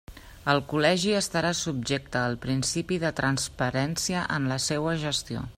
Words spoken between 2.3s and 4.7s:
principi de transparència en la